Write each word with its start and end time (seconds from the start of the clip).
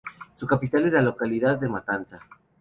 Su 0.33 0.47
capital 0.47 0.85
es 0.85 0.93
la 0.93 1.03
localidad 1.03 1.59
de 1.59 1.67
La 1.67 1.73
Matanza. 1.73 2.19